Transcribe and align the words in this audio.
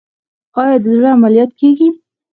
آیا 0.59 0.75
د 0.83 0.85
زړه 0.95 1.09
عملیات 1.17 1.51
کیږي؟ 1.59 1.87